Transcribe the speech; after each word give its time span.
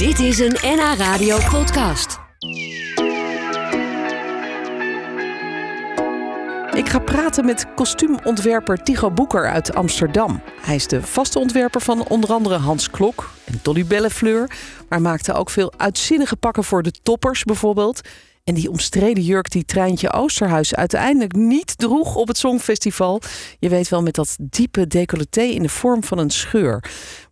Dit 0.00 0.18
is 0.18 0.38
een 0.38 0.56
NH 0.62 0.94
Radio 0.96 1.38
podcast. 1.50 2.18
Ik 6.72 6.88
ga 6.88 6.98
praten 6.98 7.44
met 7.44 7.66
kostuumontwerper 7.74 8.82
Tigo 8.82 9.10
Boeker 9.10 9.50
uit 9.50 9.74
Amsterdam. 9.74 10.42
Hij 10.60 10.74
is 10.74 10.86
de 10.86 11.02
vaste 11.02 11.38
ontwerper 11.38 11.80
van 11.80 12.08
onder 12.08 12.32
andere 12.32 12.56
Hans 12.56 12.90
Klok 12.90 13.30
en 13.44 13.60
Dolly 13.62 13.86
Bellefleur. 13.86 14.50
Maar 14.88 15.00
maakte 15.00 15.32
ook 15.32 15.50
veel 15.50 15.72
uitzinnige 15.76 16.36
pakken 16.36 16.64
voor 16.64 16.82
de 16.82 16.92
toppers 17.02 17.44
bijvoorbeeld. 17.44 18.00
En 18.44 18.54
die 18.54 18.70
omstreden 18.70 19.24
jurk 19.24 19.50
die 19.50 19.64
Treintje 19.64 20.12
Oosterhuis 20.12 20.74
uiteindelijk 20.74 21.34
niet 21.34 21.78
droeg 21.78 22.14
op 22.14 22.28
het 22.28 22.38
Songfestival. 22.38 23.20
Je 23.58 23.68
weet 23.68 23.88
wel, 23.88 24.02
met 24.02 24.14
dat 24.14 24.36
diepe 24.40 24.86
decolleté 24.86 25.40
in 25.40 25.62
de 25.62 25.68
vorm 25.68 26.04
van 26.04 26.18
een 26.18 26.30
scheur. 26.30 26.84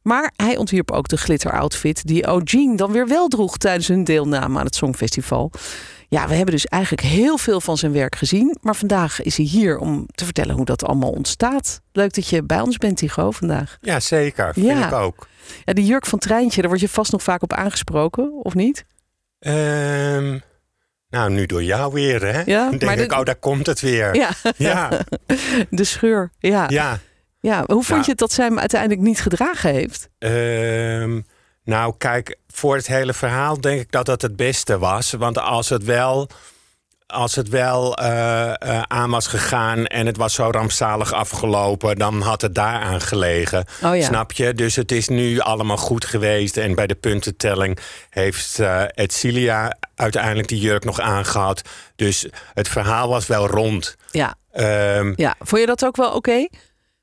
Maar 0.03 0.33
hij 0.37 0.57
ontwierp 0.57 0.91
ook 0.91 1.09
de 1.09 1.17
glitteroutfit 1.17 2.07
die 2.07 2.27
O'Gene 2.33 2.77
dan 2.77 2.93
weer 2.93 3.09
wel 3.09 3.29
droeg 3.29 3.57
tijdens 3.59 3.89
hun 3.89 4.05
deelname 4.05 4.59
aan 4.59 4.65
het 4.65 4.75
Songfestival. 4.75 5.51
Ja, 6.09 6.29
we 6.29 6.35
hebben 6.35 6.55
dus 6.55 6.67
eigenlijk 6.67 7.03
heel 7.03 7.39
veel 7.39 7.61
van 7.61 7.77
zijn 7.77 7.93
werk 7.93 8.17
gezien. 8.17 8.57
Maar 8.61 8.77
vandaag 8.77 9.23
is 9.23 9.37
hij 9.37 9.47
hier 9.47 9.79
om 9.79 10.07
te 10.15 10.25
vertellen 10.25 10.55
hoe 10.55 10.65
dat 10.65 10.85
allemaal 10.85 11.11
ontstaat. 11.11 11.81
Leuk 11.93 12.15
dat 12.15 12.29
je 12.29 12.43
bij 12.43 12.61
ons 12.61 12.77
bent, 12.79 12.97
Tigo, 12.97 13.31
vandaag. 13.31 13.79
Ja, 13.81 14.01
zeker. 14.01 14.53
Vind 14.53 14.67
Ja. 14.67 14.87
ik 14.87 14.93
ook. 14.93 15.27
Ja, 15.65 15.73
die 15.73 15.85
jurk 15.87 16.07
van 16.07 16.19
Treintje, 16.19 16.61
daar 16.61 16.71
word 16.71 16.81
je 16.83 16.89
vast 16.89 17.13
nog 17.13 17.23
vaak 17.23 17.43
op 17.43 17.53
aangesproken, 17.53 18.33
of 18.45 18.55
niet? 18.55 18.85
Ehm, 19.39 20.39
nou, 21.09 21.31
nu 21.31 21.47
door 21.47 21.63
jou 21.63 21.93
weer, 21.93 22.23
hè? 22.23 22.43
Ja, 22.47 22.61
Dan 22.63 22.69
maar 22.71 22.79
denk 22.79 23.01
ik, 23.01 23.09
de- 23.09 23.17
oh, 23.17 23.25
daar 23.25 23.37
komt 23.37 23.67
het 23.67 23.81
weer. 23.81 24.15
Ja, 24.15 24.31
Ja, 24.57 24.91
de 25.71 25.85
scheur. 25.85 26.31
Ja. 26.39 26.65
ja. 26.69 26.99
Ja. 27.41 27.63
Hoe 27.67 27.83
vond 27.85 27.87
Ja. 27.99 28.05
je 28.05 28.11
het 28.11 28.19
dat 28.19 28.33
zij 28.33 28.45
hem 28.45 28.59
uiteindelijk 28.59 29.01
niet 29.01 29.21
gedragen 29.21 29.71
heeft? 29.73 30.09
Ehm, 30.19 31.21
nou, 31.65 31.95
kijk, 31.99 32.37
voor 32.49 32.77
het 32.77 32.87
hele 32.87 33.13
verhaal 33.15 33.61
denk 33.61 33.81
ik 33.81 33.91
dat 33.93 34.07
dat 34.07 34.23
het 34.23 34.37
beste 34.37 34.79
was. 34.79 35.13
Want 35.13 35.39
als 35.39 35.69
het 35.69 35.85
wel, 35.85 36.29
als 37.07 37.35
het 37.35 37.49
wel 37.49 37.97
eh, 37.97 38.49
eh, 38.49 38.83
aan 38.83 39.11
was 39.11 39.27
gegaan 39.27 39.87
en 39.87 40.07
het 40.07 40.17
was 40.17 40.35
zo 40.35 40.51
rampzalig 40.51 41.13
afgelopen, 41.13 41.97
dan 41.97 42.21
had 42.21 42.41
het 42.43 42.55
daaraan 42.55 43.01
gelegen. 43.01 43.65
Oh 43.83 43.97
ja. 43.97 44.03
Snap 44.05 44.33
je? 44.33 44.55
Dus 44.55 44.77
het 44.77 44.93
is 44.93 45.09
nu 45.09 45.39
allemaal 45.39 45.77
goed 45.77 46.05
geweest. 46.05 46.57
En 46.57 46.75
bij 46.75 46.87
de 46.87 46.95
puntentelling 46.95 47.79
heeft 48.11 48.59
eh 48.59 48.83
Edcilia 48.95 49.77
uiteindelijk 49.95 50.49
die 50.49 50.61
jurk 50.61 50.85
nog 50.85 51.01
aangehad. 51.01 51.63
Dus 51.97 52.27
het 52.55 52.69
verhaal 52.69 53.09
was 53.09 53.27
wel 53.27 53.47
rond. 53.47 53.97
Ja. 54.11 54.35
Ehm, 54.53 55.13
ja. 55.17 55.35
Vond 55.39 55.61
je 55.61 55.67
dat 55.67 55.85
ook 55.85 55.97
wel 55.97 56.11
oké? 56.13 56.49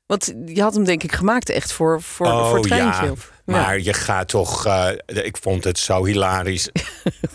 Want 0.06 0.32
je 0.46 0.62
had 0.62 0.74
hem 0.74 0.84
denk 0.84 1.02
ik 1.02 1.12
gemaakt 1.12 1.48
echt 1.50 1.72
voor, 1.72 2.02
voor, 2.02 2.26
Oh, 2.26 2.48
voor 2.50 2.60
Treintje. 2.60 3.04
ja. 3.06 3.12
Maar 3.44 3.80
je 3.80 3.92
gaat 3.92 4.28
toch. 4.28 4.66
eh, 4.66 4.88
ik 5.06 5.36
vond 5.36 5.64
het 5.64 5.78
zo 5.78 6.04
hilarisch. 6.04 6.68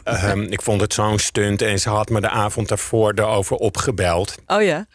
Ehm, 0.03 0.41
ik 0.41 0.61
vond 0.61 0.81
het 0.81 0.93
zo'n 0.93 1.19
stunt. 1.19 1.61
En 1.61 1.79
ze 1.79 1.89
had 1.89 2.09
me 2.09 2.21
de 2.21 2.29
avond 2.29 2.67
daarvoor 2.67 3.13
erover 3.15 3.55
opgebeld. 3.55 4.35
Oh 4.47 4.61
ja. 4.63 4.85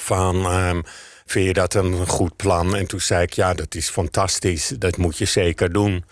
Van. 0.00 0.44
ehm, 0.44 0.80
Vind 1.26 1.46
je 1.46 1.52
dat 1.52 1.74
een 1.74 2.06
goed 2.06 2.36
plan? 2.36 2.76
En 2.76 2.86
toen 2.86 3.00
zei 3.00 3.22
ik: 3.22 3.32
Ja, 3.32 3.54
dat 3.54 3.74
is 3.74 3.88
fantastisch. 3.88 4.72
Dat 4.78 4.96
moet 4.96 5.18
je 5.18 5.24
zeker 5.24 5.72
doen. 5.72 6.04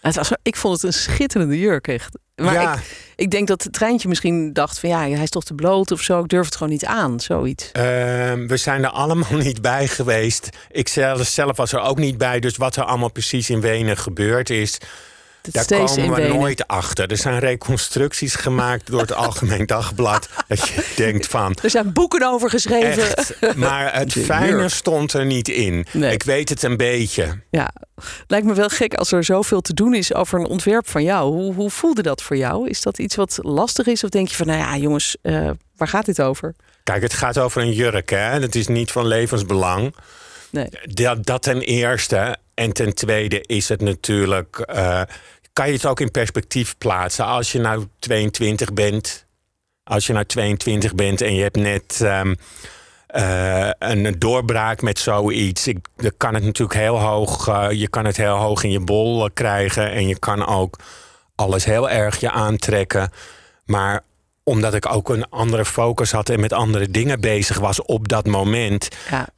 Het 0.00 0.14
was, 0.14 0.30
ik 0.42 0.56
vond 0.56 0.74
het 0.74 0.82
een 0.82 0.92
schitterende 1.00 1.58
jurk, 1.58 1.88
echt. 1.88 2.18
Maar 2.40 2.54
Ja. 2.54 2.74
ik, 2.74 2.80
ik 3.16 3.30
denk 3.30 3.48
dat 3.48 3.62
het 3.62 3.72
treintje 3.72 4.08
misschien 4.08 4.52
dacht 4.52 4.78
van 4.78 4.88
ja, 4.88 4.98
hij 4.98 5.22
is 5.22 5.30
toch 5.30 5.44
te 5.44 5.54
bloot 5.54 5.90
of 5.90 6.00
zo. 6.00 6.20
Ik 6.20 6.28
durf 6.28 6.44
het 6.44 6.56
gewoon 6.56 6.72
niet 6.72 6.84
aan, 6.84 7.20
zoiets. 7.20 7.68
Ehm, 7.72 8.46
we 8.46 8.56
zijn 8.56 8.84
er 8.84 8.90
allemaal 8.90 9.38
niet 9.48 9.60
bij 9.62 9.86
geweest. 9.88 10.48
Ik 10.70 10.88
zelf, 10.88 11.26
zelf 11.26 11.56
was 11.56 11.72
er 11.72 11.80
ook 11.80 11.98
niet 11.98 12.18
bij. 12.18 12.40
Dus 12.40 12.56
wat 12.56 12.76
er 12.76 12.84
allemaal 12.84 13.12
precies 13.12 13.50
in 13.50 13.60
Wenen 13.60 13.96
gebeurd 13.96 14.50
is. 14.50 14.78
Het 15.52 15.68
Daar 15.68 15.88
steeds 15.88 15.96
in 15.96 16.08
komen 16.08 16.28
we 16.28 16.34
nooit 16.34 16.66
achter. 16.66 17.10
Er 17.10 17.16
zijn 17.16 17.38
reconstructies 17.38 18.34
gemaakt 18.34 18.86
door 18.86 19.00
het 19.00 19.12
Algemeen 19.26 19.66
Dagblad. 19.66 20.28
Dat 20.48 20.68
je 20.68 20.92
denkt 20.96 21.26
van. 21.26 21.56
Er 21.62 21.70
zijn 21.70 21.92
boeken 21.92 22.26
over 22.26 22.50
geschreven. 22.50 23.16
Echt. 23.16 23.56
Maar 23.56 23.94
het 23.94 24.12
fijne 24.12 24.68
stond 24.68 25.12
er 25.12 25.26
niet 25.26 25.48
in. 25.48 25.86
Nee. 25.92 26.12
Ik 26.12 26.22
weet 26.22 26.48
het 26.48 26.62
een 26.62 26.76
beetje. 26.76 27.38
Ja, 27.50 27.70
lijkt 28.26 28.46
me 28.46 28.54
wel 28.54 28.68
gek 28.68 28.94
als 28.94 29.12
er 29.12 29.24
zoveel 29.24 29.60
te 29.60 29.74
doen 29.74 29.94
is 29.94 30.14
over 30.14 30.38
een 30.38 30.46
ontwerp 30.46 30.88
van 30.88 31.02
jou. 31.02 31.32
Hoe, 31.32 31.54
hoe 31.54 31.70
voelde 31.70 32.02
dat 32.02 32.22
voor 32.22 32.36
jou? 32.36 32.68
Is 32.68 32.82
dat 32.82 32.98
iets 32.98 33.16
wat 33.16 33.38
lastig 33.42 33.86
is? 33.86 34.04
Of 34.04 34.10
denk 34.10 34.28
je 34.28 34.36
van, 34.36 34.46
nou 34.46 34.58
ja, 34.58 34.76
jongens, 34.76 35.16
eh, 35.22 35.50
waar 35.76 35.88
gaat 35.88 36.06
dit 36.06 36.22
over? 36.22 36.54
Kijk, 36.84 37.02
het 37.02 37.12
gaat 37.14 37.38
over 37.38 37.62
een 37.62 37.72
jurk, 37.72 38.10
hè? 38.10 38.40
Dat 38.40 38.54
is 38.54 38.66
niet 38.66 38.90
van 38.92 39.06
levensbelang. 39.06 39.94
Nee. 40.50 40.68
Dat, 40.82 41.26
dat 41.26 41.42
ten 41.42 41.60
eerste. 41.60 42.36
En 42.54 42.72
ten 42.72 42.94
tweede 42.94 43.40
is 43.46 43.68
het 43.68 43.80
natuurlijk. 43.80 44.58
eh, 44.58 45.02
kan 45.60 45.68
je 45.68 45.74
het 45.74 45.86
ook 45.86 46.00
in 46.00 46.10
perspectief 46.10 46.78
plaatsen? 46.78 47.24
Als 47.24 47.52
je 47.52 47.58
nou 47.58 47.86
22 47.98 48.72
bent. 48.72 49.26
Als 49.84 50.06
je 50.06 50.12
nou 50.12 50.24
22 50.24 50.94
bent 50.94 51.20
en 51.20 51.34
je 51.34 51.42
hebt 51.42 51.56
net. 51.56 52.00
ehm, 52.00 52.34
eh, 53.06 53.70
een 53.78 54.18
doorbraak 54.18 54.82
met 54.82 54.98
zoiets. 54.98 55.66
Ik, 55.66 55.78
dan 55.96 56.12
kan 56.16 56.34
het 56.34 56.44
natuurlijk 56.44 56.78
heel 56.78 57.00
hoog. 57.00 57.48
eh, 57.48 57.70
je 57.70 57.88
kan 57.88 58.04
het 58.04 58.16
heel 58.16 58.36
hoog 58.36 58.62
in 58.62 58.70
je 58.70 58.80
bol 58.80 59.24
eh, 59.24 59.30
krijgen. 59.34 59.90
En 59.90 60.06
je 60.06 60.18
kan 60.18 60.46
ook 60.46 60.78
alles 61.34 61.64
heel 61.64 61.90
erg 61.90 62.20
je 62.20 62.30
aantrekken. 62.30 63.12
Maar 63.64 64.00
omdat 64.42 64.74
ik 64.74 64.92
ook 64.92 65.08
een 65.08 65.28
andere 65.28 65.64
focus 65.64 66.12
had 66.12 66.28
en 66.28 66.40
met 66.40 66.52
andere 66.52 66.90
dingen 66.90 67.20
bezig 67.20 67.58
was 67.58 67.82
op 67.82 68.08
dat 68.08 68.26
moment, 68.26 68.88
Ja, 69.10 69.28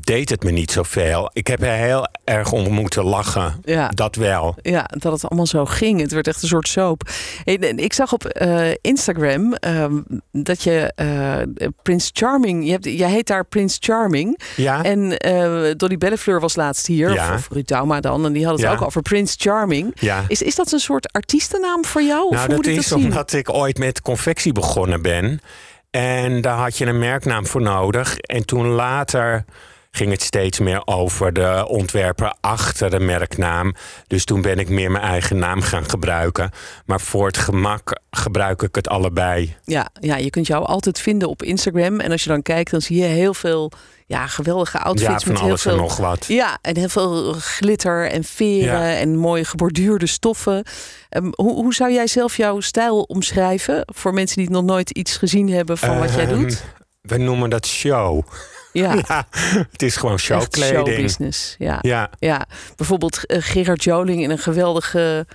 deed 0.00 0.30
het 0.30 0.42
me 0.42 0.50
niet 0.50 0.70
zoveel. 0.70 1.30
Ik 1.32 1.46
heb 1.46 1.62
er 1.62 1.72
heel 1.72 2.06
erg 2.24 2.52
om 2.52 2.72
moeten 2.72 3.04
lachen. 3.04 3.54
Ja. 3.64 3.88
Dat 3.88 4.16
wel. 4.16 4.54
ja, 4.62 4.88
dat 4.98 5.12
het 5.12 5.24
allemaal 5.28 5.46
zo 5.46 5.64
ging. 5.64 6.00
Het 6.00 6.12
werd 6.12 6.28
echt 6.28 6.42
een 6.42 6.48
soort 6.48 6.68
soap. 6.68 7.10
Ik 7.76 7.92
zag 7.92 8.12
op 8.12 8.24
eh, 8.24 8.70
Instagram 8.80 9.54
ehm, 9.54 10.00
dat 10.32 10.62
je 10.62 10.92
eh 10.94 11.68
Prins 11.82 12.10
Charming... 12.12 12.64
Je 12.64 12.70
hebt, 12.70 12.84
jij 12.84 13.10
heet 13.10 13.26
daar 13.26 13.44
Prins 13.44 13.76
Charming. 13.80 14.40
Ja, 14.56 14.82
En 14.84 15.16
eh, 15.18 15.70
Dolly 15.76 15.98
Bellefleur 15.98 16.40
was 16.40 16.56
laatst 16.56 16.86
hier. 16.86 17.12
Ja. 17.12 17.34
Of, 17.34 17.48
Ruud 17.50 17.66
Dauma 17.68 18.00
dan. 18.00 18.24
En 18.24 18.32
die 18.32 18.44
had 18.44 18.52
het 18.52 18.62
Ja. 18.62 18.72
ook 18.72 18.82
over 18.82 19.02
Prins 19.02 19.34
Charming. 19.38 19.92
ja. 20.00 20.24
Is, 20.28 20.42
is 20.42 20.54
dat 20.54 20.72
een 20.72 20.78
soort 20.78 21.12
artiestennaam 21.12 21.84
voor 21.84 22.02
jou? 22.02 22.24
Of 22.28 22.34
Nou, 22.34 22.46
hoe 22.54 22.62
dat 22.62 22.66
is 22.72 22.88
dat 22.88 22.98
omdat 22.98 23.32
ik 23.32 23.50
ooit 23.52 23.78
met 23.78 24.02
confectie 24.02 24.52
begonnen 24.52 25.02
ben. 25.02 25.40
En 25.90 26.40
daar 26.40 26.56
had 26.56 26.78
je 26.78 26.86
een 26.86 26.98
merknaam 26.98 27.46
voor 27.46 27.62
nodig. 27.62 28.18
En 28.18 28.44
toen 28.46 28.66
later 28.66 29.44
ging 29.96 30.10
het 30.10 30.22
steeds 30.22 30.58
meer 30.58 30.82
over 30.84 31.32
de 31.32 31.64
ontwerper 31.68 32.34
achter 32.40 32.90
de 32.90 33.00
merknaam. 33.00 33.74
Dus 34.06 34.24
toen 34.24 34.42
ben 34.42 34.58
ik 34.58 34.68
meer 34.68 34.90
mijn 34.90 35.04
eigen 35.04 35.38
naam 35.38 35.60
gaan 35.60 35.84
gebruiken. 35.88 36.50
Maar 36.86 37.00
voor 37.00 37.26
het 37.26 37.36
gemak 37.38 37.98
gebruik 38.10 38.62
ik 38.62 38.74
het 38.74 38.88
allebei. 38.88 39.56
Ja, 39.64 39.88
ja, 40.00 40.16
je 40.16 40.30
kunt 40.30 40.46
jou 40.46 40.64
altijd 40.66 41.00
vinden 41.00 41.28
op 41.28 41.42
Instagram. 41.42 42.00
En 42.00 42.10
als 42.10 42.22
je 42.22 42.28
dan 42.28 42.42
kijkt, 42.42 42.70
dan 42.70 42.80
zie 42.80 42.96
je 42.96 43.04
heel 43.04 43.34
veel 43.34 43.70
ja, 44.06 44.26
geweldige 44.26 44.78
outfits. 44.78 45.10
Ja, 45.12 45.18
van 45.18 45.28
met 45.32 45.38
heel 45.38 45.48
alles 45.48 45.62
veel, 45.62 45.72
en 45.72 45.78
nog 45.78 45.96
wat. 45.96 46.24
Ja, 46.28 46.58
en 46.62 46.76
heel 46.76 46.88
veel 46.88 47.32
glitter 47.32 48.10
en 48.10 48.24
veren 48.24 48.80
Ja. 48.88 48.94
en 48.96 49.16
mooie 49.16 49.44
geborduurde 49.44 50.06
stoffen. 50.06 50.64
Ehm, 51.08 51.30
hoe, 51.34 51.52
hoe 51.54 51.74
zou 51.74 51.92
jij 51.92 52.06
zelf 52.06 52.36
jouw 52.36 52.60
stijl 52.60 53.02
omschrijven? 53.02 53.82
Voor 53.86 54.14
mensen 54.14 54.36
die 54.36 54.50
nog 54.50 54.64
nooit 54.64 54.90
iets 54.90 55.16
gezien 55.16 55.48
hebben 55.50 55.78
van 55.78 55.98
wat 55.98 56.14
jij 56.14 56.26
Ehm, 56.26 56.38
doet? 56.38 56.64
We 57.00 57.16
noemen 57.16 57.50
dat 57.50 57.66
show. 57.66 58.22
Ja, 58.74 58.94
Ja, 59.08 59.26
het 59.70 59.82
is 59.82 59.96
gewoon 59.96 60.18
showkleding. 60.18 60.74
showbusiness. 60.86 61.54
Ja. 61.58 61.78
Ja. 61.80 62.10
Ja, 62.18 62.46
bijvoorbeeld 62.76 63.26
eh, 63.26 63.38
Gerard 63.40 63.84
Joling 63.84 64.22
in 64.22 64.30
een 64.30 64.38
geweldige 64.38 65.26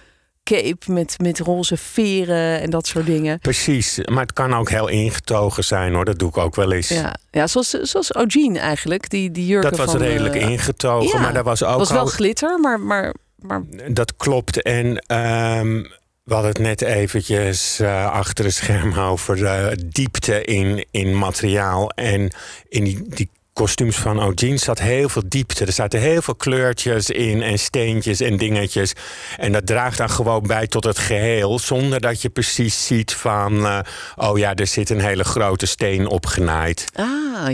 cape 0.43 0.91
met, 0.91 1.15
met 1.21 1.39
roze 1.39 1.77
veren 1.77 2.61
en 2.61 2.69
dat 2.69 2.87
soort 2.87 3.05
dingen. 3.05 3.39
precies. 3.39 3.99
Maar 4.05 4.21
het 4.21 4.33
kan 4.33 4.53
ook 4.53 4.69
heel 4.69 4.87
ingetogen 4.87 5.63
zijn 5.63 5.93
hoor. 5.93 6.05
Dat 6.05 6.19
doe 6.19 6.29
ik 6.29 6.37
ook 6.37 6.55
wel 6.55 6.71
eens. 6.71 6.87
Ja, 6.87 7.15
ja 7.31 7.47
zoals, 7.47 7.69
zoals 7.69 8.13
O'Gene 8.13 8.59
eigenlijk. 8.59 9.09
Die, 9.09 9.31
die 9.31 9.45
jurken 9.45 9.69
dat 9.69 9.79
was 9.79 9.91
van, 9.91 9.99
redelijk 10.01 10.35
eh, 10.35 10.49
ingetogen. 10.49 11.07
ja, 11.17 11.19
Maar 11.23 11.33
daar 11.33 11.43
was 11.43 11.63
ook 11.63 11.77
was 11.77 11.91
wel 11.91 11.99
al- 11.99 12.05
glitter, 12.05 12.59
maar, 12.59 12.79
maar, 12.79 13.13
maar 13.35 13.63
Dat 13.91 14.15
klopt. 14.15 14.61
En 14.61 14.97
ehm, 14.97 15.83
we 16.29 16.35
hadden 16.35 16.51
het 16.51 16.61
net 16.61 16.81
eventjes 16.81 17.79
eh, 17.79 18.11
achter 18.11 18.45
de 18.45 18.51
scherm 18.51 18.99
over 18.99 19.35
de 19.35 19.75
diepte 19.85 20.43
in, 20.43 20.85
in 20.91 21.17
materiaal. 21.17 21.89
En 21.89 22.31
in 22.67 22.83
die, 22.83 23.03
die 23.07 23.29
kostuums 23.59 23.97
van 23.97 24.23
O'Gene 24.23 24.57
zat 24.57 24.79
heel 24.79 25.09
veel 25.09 25.21
diepte. 25.25 25.65
Er 25.65 25.71
zaten 25.71 25.99
heel 25.99 26.21
veel 26.21 26.35
kleurtjes 26.35 27.09
in 27.09 27.41
en 27.41 27.59
steentjes 27.59 28.19
en 28.19 28.37
dingetjes. 28.37 28.93
En 29.37 29.51
dat 29.51 29.65
draagt 29.65 29.97
dan 29.97 30.09
gewoon 30.09 30.43
bij 30.47 30.67
tot 30.67 30.83
het 30.83 30.97
geheel. 30.97 31.59
Zonder 31.59 32.01
dat 32.01 32.21
je 32.21 32.29
precies 32.29 32.85
ziet 32.85 33.13
van... 33.13 33.65
eh, 33.65 33.79
oh 34.15 34.37
ja, 34.37 34.53
er 34.55 34.67
zit 34.67 34.89
een 34.89 34.99
hele 34.99 35.23
grote 35.23 35.65
steen 35.65 36.07
opgenaaid. 36.07 36.85
ah, 36.93 37.05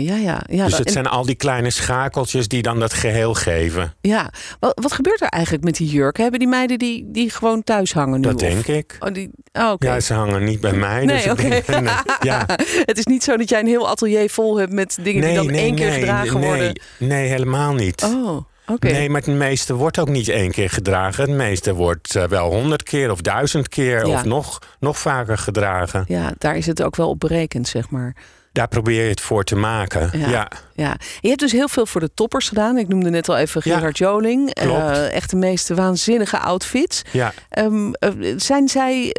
ja, 0.02 0.16
ja. 0.16 0.42
ja, 0.50 0.64
dus 0.64 0.78
het 0.78 0.86
en- 0.86 0.92
zijn 0.92 1.06
al 1.06 1.24
die 1.26 1.34
kleine 1.34 1.70
schakeltjes 1.70 2.48
die 2.48 2.62
dan 2.62 2.80
dat 2.80 2.92
geheel 2.94 3.34
geven. 3.34 3.94
ja. 4.00 4.30
Wat, 4.60 4.78
wat 4.82 4.92
gebeurt 4.92 5.20
er 5.20 5.28
eigenlijk 5.28 5.64
met 5.64 5.76
die 5.76 5.88
jurken? 5.88 6.22
Hebben 6.22 6.40
die 6.40 6.48
meiden 6.48 6.78
die, 6.78 7.04
die 7.10 7.30
gewoon 7.30 7.62
thuis 7.64 7.92
hangen 7.92 8.20
nu? 8.20 8.26
Dat 8.26 8.34
of- 8.34 8.40
denk 8.40 8.66
ik. 8.66 8.96
Oh, 9.00 9.12
die, 9.12 9.30
oh, 9.52 9.70
oké. 9.70 9.86
Ja, 9.86 10.00
ze 10.00 10.14
hangen 10.14 10.44
niet 10.44 10.60
bij 10.60 10.72
mij. 10.72 11.04
Nee, 11.04 11.16
dus 11.16 11.24
ik 11.24 11.30
oké. 11.32 11.48
denk, 11.48 11.66
nee, 11.80 11.94
ja. 12.20 12.46
Het 12.90 12.98
is 12.98 13.04
niet 13.06 13.24
zo 13.24 13.36
dat 13.36 13.48
jij 13.48 13.60
een 13.60 13.66
heel 13.66 13.88
atelier 13.88 14.30
vol 14.30 14.58
hebt 14.58 14.72
met 14.72 14.98
dingen 15.02 15.22
die 15.26 15.34
dan 15.34 15.48
één 15.48 15.74
keer 15.74 15.92
gedragen 15.98 16.40
nee, 16.40 16.48
worden. 16.48 16.80
Nee, 16.98 17.28
helemaal 17.28 17.74
niet. 17.74 18.02
Oh. 18.02 18.36
Nee, 18.78 19.10
maar 19.10 19.20
het 19.20 19.34
meeste 19.34 19.74
wordt 19.74 19.98
ook 19.98 20.08
niet 20.08 20.28
één 20.28 20.50
keer 20.50 20.70
gedragen. 20.70 21.24
Het 21.24 21.36
meeste 21.36 21.74
wordt 21.74 22.14
eh, 22.16 22.24
wel 22.24 22.50
honderd 22.52 22.82
keer 22.82 23.10
of 23.10 23.20
duizend 23.20 23.68
keer 23.68 24.06
Ja. 24.06 24.14
of 24.14 24.24
nog, 24.24 24.58
nog 24.80 24.98
vaker 24.98 25.38
gedragen. 25.38 26.04
Ja, 26.08 26.32
daar 26.38 26.56
is 26.56 26.66
het 26.66 26.82
ook 26.82 26.96
wel 26.96 27.08
op 27.08 27.20
berekend, 27.20 27.68
zeg 27.68 27.90
maar. 27.90 28.14
Daar 28.52 28.68
probeer 28.68 29.02
je 29.02 29.08
het 29.10 29.20
voor 29.20 29.44
te 29.44 29.56
maken. 29.56 30.10
Ja. 30.18 30.48
Ja, 30.74 30.96
je 31.20 31.28
hebt 31.28 31.40
dus 31.40 31.52
heel 31.52 31.68
veel 31.68 31.86
voor 31.86 32.00
de 32.00 32.10
toppers 32.14 32.48
gedaan. 32.48 32.78
Ik 32.78 32.88
noemde 32.88 33.10
net 33.10 33.28
al 33.28 33.36
even 33.36 33.60
Ja, 33.64 33.76
Gerard 33.76 33.98
Joling. 33.98 34.54
klopt. 34.54 34.78
Eh, 34.96 35.12
echt 35.14 35.30
de 35.30 35.36
meest 35.36 35.68
waanzinnige 35.68 36.38
outfits. 36.38 37.02
ja. 37.12 37.32
Ehm, 37.48 37.92
eh, 37.92 38.10
zijn 38.36 38.68
zij 38.68 39.16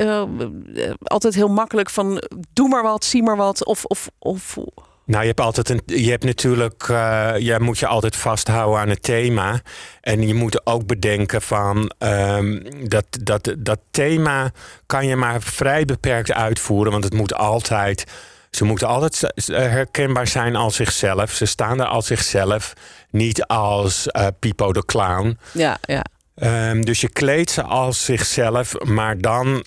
altijd 1.04 1.36
heel 1.36 1.48
makkelijk 1.50 1.90
van 1.90 2.24
doe 2.54 2.68
maar 2.70 2.84
wat, 2.84 3.06
zie 3.06 3.24
maar 3.24 3.38
wat? 3.38 3.66
Of, 3.66 3.86
of, 3.86 4.10
of 4.20 4.58
Nou, 5.08 5.22
je 5.22 5.28
hebt 5.28 5.40
altijd 5.40 5.70
een. 5.70 5.82
Je 5.86 6.10
hebt 6.10 6.24
natuurlijk. 6.24 6.84
eh 6.90 7.34
je 7.38 7.60
moet 7.60 7.80
je 7.80 7.88
altijd 7.88 8.16
vasthouden 8.16 8.80
aan 8.80 8.90
het 8.90 9.04
thema. 9.04 9.62
En 10.02 10.28
je 10.28 10.34
moet 10.34 10.66
ook 10.66 10.86
bedenken 10.86 11.42
van. 11.42 11.92
ehm, 11.98 12.60
dat, 12.84 13.06
dat, 13.24 13.56
dat 13.58 13.80
thema 13.92 14.52
kan 14.86 15.08
je 15.08 15.16
maar 15.16 15.42
vrij 15.42 15.86
beperkt 15.86 16.32
uitvoeren. 16.34 16.92
Want 16.92 17.04
het 17.04 17.14
moet 17.14 17.34
altijd. 17.34 18.04
Ze 18.52 18.66
moeten 18.66 18.88
altijd 18.88 19.34
herkenbaar 19.52 20.28
zijn 20.28 20.56
als 20.56 20.76
zichzelf. 20.76 21.32
Ze 21.32 21.46
staan 21.46 21.80
er 21.80 21.88
als 21.88 22.06
zichzelf. 22.08 22.74
Niet 23.10 23.46
als 23.46 24.08
eh 24.08 24.28
Pipo 24.40 24.74
de 24.74 24.86
Clown. 24.86 25.38
ja, 25.52 25.78
ja. 25.82 26.04
Ehm, 26.36 26.82
dus 26.82 27.02
je 27.02 27.10
kleedt 27.10 27.50
ze 27.52 27.64
als 27.64 28.06
zichzelf, 28.06 28.74
maar 28.84 29.18
dan 29.18 29.66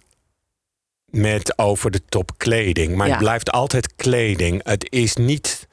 met 1.10 1.58
over 1.58 1.90
de 1.90 2.04
top 2.08 2.30
kleding. 2.36 2.94
Maar 2.96 3.06
Ja. 3.06 3.12
het 3.12 3.22
blijft 3.22 3.50
altijd 3.50 3.94
kleding. 3.96 4.60
Het 4.64 4.86
is 4.90 5.16
niet 5.16 5.66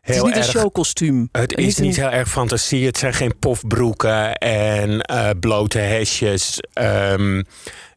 Het 0.00 0.10
is 0.10 0.16
heel 0.16 0.26
niet 0.26 0.36
een 0.36 0.42
showkostuum. 0.44 1.28
Het 1.32 1.56
is 1.56 1.78
een- 1.78 1.84
niet 1.84 1.96
heel 1.96 2.10
erg 2.10 2.28
fantasie. 2.30 2.86
Het 2.86 2.98
zijn 2.98 3.14
geen 3.14 3.38
pofbroeken 3.38 4.34
en 4.36 5.00
eh, 5.00 5.30
blote 5.40 5.78
hesjes 5.78 6.58
ehm, 6.72 7.42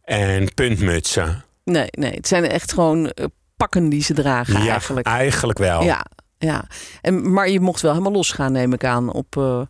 en 0.04 0.54
puntmutsen. 0.54 1.44
Nee, 1.64 1.88
nee, 1.92 2.12
het 2.12 2.28
zijn 2.28 2.44
echt 2.50 2.74
gewoon 2.74 3.10
eh, 3.10 3.26
pakken 3.58 3.90
die 3.90 4.04
ze 4.04 4.14
dragen 4.14 4.64
ja, 4.64 4.70
eigenlijk. 4.72 5.08
eigenlijk 5.08 5.58
wel. 5.58 5.84
Ja, 5.84 6.06
ja. 6.38 6.68
En, 7.02 7.34
maar 7.34 7.50
je 7.50 7.60
mocht 7.60 7.82
wel 7.82 7.92
helemaal 7.92 8.12
losgaan, 8.14 8.52
neem 8.52 8.74
ik 8.74 8.84
aan. 8.84 9.14
Op, 9.14 9.38
eh, 9.38 9.62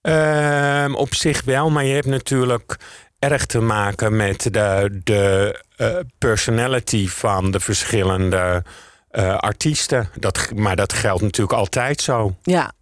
Ehm, 0.00 0.94
op 0.94 1.14
zich 1.14 1.44
wel, 1.44 1.70
maar 1.70 1.84
je 1.84 1.94
hebt 1.94 2.06
natuurlijk 2.06 2.76
erg 3.20 3.46
te 3.46 3.60
maken 3.60 4.16
met 4.16 4.42
de, 4.52 5.00
de 5.04 5.54
eh, 5.76 5.96
personality 6.18 7.08
van 7.08 7.50
de 7.50 7.60
verschillende 7.60 8.64
eh, 9.10 9.36
artiesten. 9.36 10.08
Dat, 10.18 10.50
maar 10.54 10.76
dat 10.76 10.92
geldt 10.92 11.22
natuurlijk 11.22 11.58
altijd 11.58 12.00
zo. 12.00 12.36
ja. 12.42 12.72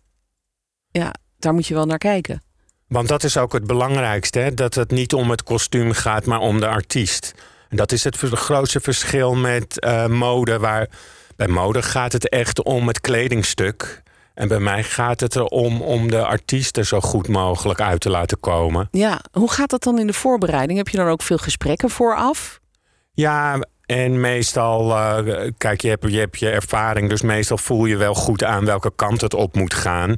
ja, 0.91 1.15
daar 1.39 1.55
moet 1.55 1.67
je 1.67 1.75
wel 1.75 1.87
naar 1.87 1.99
kijken. 1.99 2.43
Want 2.87 3.09
dat 3.09 3.25
is 3.25 3.37
ook 3.37 3.53
het 3.53 3.67
belangrijkste: 3.67 4.39
hè? 4.39 4.55
dat 4.55 4.75
het 4.75 4.91
niet 4.91 5.13
om 5.13 5.31
het 5.31 5.43
kostuum 5.43 5.93
gaat, 5.93 6.25
maar 6.25 6.41
om 6.41 6.61
de 6.61 6.69
artiest. 6.69 7.35
En 7.69 7.77
dat 7.77 7.93
is 7.93 8.05
het 8.05 8.17
grootste 8.17 8.81
verschil 8.81 9.35
met 9.35 9.81
eh, 9.81 10.07
mode. 10.07 10.59
Waar, 10.59 10.89
bij 11.37 11.49
mode 11.49 11.83
gaat 11.83 12.13
het 12.13 12.29
echt 12.29 12.63
om 12.63 12.87
het 12.87 13.01
kledingstuk. 13.01 14.03
En 14.39 14.49
bij 14.49 14.61
mij 14.61 14.83
gaat 14.83 15.21
het 15.21 15.37
erom 15.37 15.83
om 15.83 16.11
de 16.11 16.25
artiest 16.25 16.77
er 16.77 16.87
zo 16.87 17.01
goed 17.01 17.29
mogelijk 17.29 17.81
uit 17.81 18.01
te 18.01 18.11
laten 18.11 18.41
komen. 18.41 18.89
Ja, 18.91 19.21
hoe 19.33 19.51
gaat 19.51 19.71
dat 19.71 19.83
dan 19.83 19.99
in 19.99 20.07
de 20.07 20.13
voorbereiding? 20.13 20.79
Heb 20.79 20.89
je 20.89 20.97
dan 20.97 21.09
ook 21.09 21.23
veel 21.23 21.39
gesprekken 21.39 21.91
vooraf? 21.91 22.61
Ja, 23.13 23.59
en 23.87 24.21
meestal, 24.21 24.97
eh, 24.97 25.51
kijk, 25.57 25.81
je 25.81 25.89
hebt, 25.89 26.11
je 26.11 26.19
hebt 26.19 26.39
je 26.39 26.51
ervaring, 26.51 27.09
dus 27.09 27.23
meestal 27.23 27.59
voel 27.59 27.85
je 27.85 27.97
wel 27.97 28.15
goed 28.15 28.45
aan 28.45 28.65
welke 28.65 28.93
kant 28.97 29.21
het 29.21 29.35
op 29.35 29.55
moet 29.55 29.75
gaan. 29.75 30.15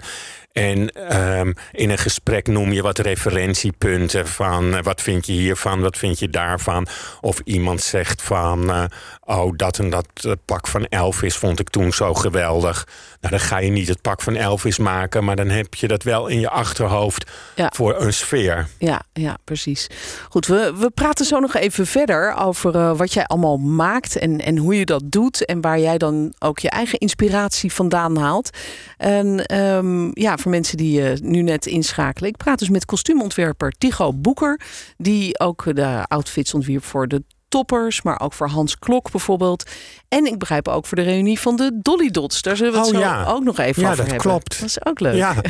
En 0.53 0.89
ehm, 0.89 1.53
in 1.73 1.91
een 1.91 1.99
gesprek 1.99 2.47
noem 2.47 2.73
je 2.73 2.83
wat 2.83 2.99
referentiepunten 2.99 4.27
van 4.27 4.75
eh, 4.75 4.83
wat 4.83 5.01
vind 5.01 5.27
je 5.27 5.33
hiervan, 5.33 5.81
wat 5.81 5.97
vind 5.99 6.19
je 6.19 6.29
daarvan. 6.29 6.87
Of 7.21 7.41
iemand 7.45 7.81
zegt 7.81 8.23
van, 8.23 8.71
eh, 8.71 8.85
oh 9.25 9.53
dat 9.57 9.79
en 9.79 9.91
dat 9.91 10.07
eh, 10.15 10.33
pak 10.45 10.67
van 10.67 10.85
Elvis 10.85 11.37
vond 11.37 11.61
ik 11.61 11.69
toen 11.69 11.93
zo 11.93 12.15
geweldig. 12.15 12.87
Nou, 13.21 13.35
dan 13.37 13.45
ga 13.47 13.59
je 13.59 13.71
niet 13.71 13.89
het 13.89 14.01
pak 14.03 14.23
van 14.23 14.35
Elvis 14.37 14.79
maken, 14.79 15.25
maar 15.25 15.37
dan 15.37 15.49
heb 15.49 15.75
je 15.75 15.89
dat 15.89 16.03
wel 16.03 16.27
in 16.27 16.41
je 16.41 16.51
achterhoofd 16.51 17.31
Ja. 17.55 17.73
voor 17.75 18.01
een 18.01 18.13
sfeer. 18.13 18.67
Ja, 18.79 19.03
ja, 19.13 19.37
precies. 19.45 19.87
Goed, 20.29 20.47
we, 20.47 20.73
we 20.77 20.91
praten 20.91 21.25
zo 21.27 21.39
nog 21.39 21.55
even 21.55 21.87
verder 21.87 22.35
over 22.35 22.97
wat 22.97 23.13
jij 23.13 23.25
allemaal 23.25 23.57
maakt 23.57 24.17
en, 24.17 24.41
en 24.41 24.57
hoe 24.57 24.79
je 24.79 24.85
dat 24.85 25.03
doet. 25.05 25.45
En 25.45 25.61
waar 25.61 25.79
jij 25.79 25.99
dan 25.99 26.35
ook 26.39 26.59
je 26.59 26.71
eigen 26.71 26.99
inspiratie 26.99 27.73
vandaan 27.73 28.17
haalt. 28.17 28.51
En 28.97 29.47
ehm, 29.47 30.11
ja, 30.21 30.37
voor 30.41 30.51
mensen 30.51 30.77
die 30.77 31.01
je 31.03 31.19
nu 31.23 31.43
net 31.43 31.67
inschakelen. 31.67 32.31
Ik 32.31 32.37
praat 32.37 32.59
dus 32.59 32.69
met 32.69 32.85
kostuumontwerper 32.85 33.73
Tigo 33.79 34.13
Boeker. 34.15 34.61
Die 34.97 35.39
ook 35.41 35.75
de 35.77 36.05
outfits 36.09 36.55
ontwierp 36.55 36.85
voor 36.85 37.09
de 37.09 37.23
toppers, 37.49 38.03
maar 38.03 38.21
ook 38.21 38.33
voor 38.33 38.49
Hans 38.49 38.79
Klok 38.79 39.11
bijvoorbeeld. 39.11 39.71
En 40.09 40.25
ik 40.27 40.39
begrijp 40.39 40.69
ook 40.69 40.87
voor 40.87 40.97
de 40.97 41.03
reunie 41.03 41.41
van 41.41 41.57
de 41.57 41.79
Dolly 41.83 42.11
Dots. 42.11 42.43
Daar 42.43 42.57
zullen 42.57 42.73
we 42.73 42.79
het 42.79 42.87
Oh 42.89 42.95
zo 42.95 43.01
ja. 43.01 43.25
ook 43.27 43.43
nog 43.45 43.59
even 43.59 43.83
Ja, 43.83 43.91
over 43.91 44.05
dat 44.05 44.13
hebben. 44.13 44.31
klopt. 44.31 44.61
Dat 44.61 44.69
is 44.69 44.85
ook 44.87 45.01
leuk. 45.01 45.15
Ja. 45.15 45.35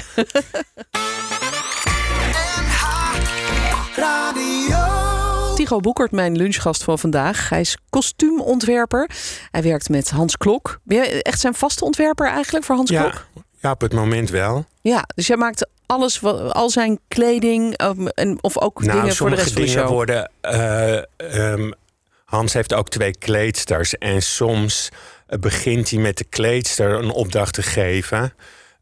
Tigo 5.55 5.81
Boekert, 5.81 6.11
mijn 6.11 6.37
lunchgast 6.37 6.83
van 6.85 6.99
vandaag. 6.99 7.49
Hij 7.49 7.61
is 7.61 7.77
kostuumontwerper. 7.91 9.11
Hij 9.51 9.63
werkt 9.63 9.89
met 9.89 10.11
Hans 10.11 10.37
Klok. 10.37 10.81
Ben 10.85 10.97
jij 10.97 11.23
echt 11.23 11.41
zijn 11.41 11.55
vaste 11.55 11.85
ontwerper 11.85 12.27
eigenlijk 12.29 12.65
voor 12.65 12.77
Hans 12.77 12.91
Ja, 12.91 13.01
Klok? 13.03 13.27
Ja, 13.61 13.71
op 13.71 13.81
het 13.81 13.93
moment 13.93 14.31
wel. 14.31 14.65
Ja, 14.83 15.05
dus 15.15 15.27
jij 15.27 15.37
maakt 15.37 15.69
alles, 15.87 16.23
al 16.49 16.71
zijn 16.71 16.99
kleding 17.09 17.83
um, 17.83 18.09
en, 18.09 18.39
of 18.43 18.59
ook 18.59 18.83
Nou, 18.83 19.01
dingen 19.01 19.17
voor 19.17 19.31
de 19.31 19.37
sommige 19.37 19.43
rest 19.43 19.53
van 19.53 19.63
de 19.63 19.69
dingen 19.69 19.83
show. 19.83 19.93
worden. 19.97 20.31
eh, 20.41 21.53
ehm, 21.53 21.71
Hans 22.25 22.53
heeft 22.53 22.75
ook 22.75 22.89
twee 22.89 23.17
kleedsters. 23.19 23.99
En 23.99 24.23
soms 24.23 24.89
eh, 25.27 25.39
begint 25.39 25.91
hij 25.91 25.99
met 26.01 26.19
de 26.19 26.25
kleedster 26.25 26.91
een 26.91 27.11
opdracht 27.11 27.55
te 27.55 27.63
geven. 27.63 28.33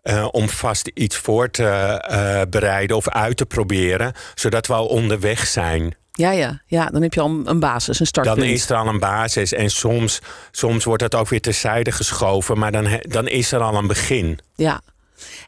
eh, 0.03 0.29
om 0.31 0.49
vast 0.49 0.91
iets 0.95 1.17
voor 1.17 1.51
te 1.51 2.47
bereiden 2.51 2.97
of 2.97 3.09
uit 3.09 3.37
te 3.37 3.47
proberen. 3.47 4.13
Zodat 4.35 4.67
we 4.67 4.73
al 4.73 4.87
onderweg 4.87 5.47
zijn. 5.47 5.95
Ja, 6.19 6.31
ja, 6.31 6.61
ja, 6.67 6.87
dan 6.87 7.03
heb 7.03 7.15
je 7.15 7.21
al 7.21 7.41
een 7.45 7.61
basis, 7.61 8.01
een 8.01 8.07
startpunt. 8.07 8.39
Dan 8.39 8.49
is 8.49 8.71
er 8.71 8.77
al 8.77 8.87
een 8.87 8.99
basis. 8.99 9.53
En 9.53 9.71
soms, 9.71 10.19
soms 10.51 10.85
wordt 10.85 11.03
dat 11.03 11.15
ook 11.15 11.29
weer 11.29 11.41
terzijde 11.41 11.93
geschoven. 11.93 12.59
Maar 12.59 12.73
dan, 12.73 13.01
dan 13.03 13.29
is 13.29 13.53
er 13.53 13.61
al 13.61 13.75
een 13.75 13.87
begin. 13.87 14.39
Ja. 14.55 14.81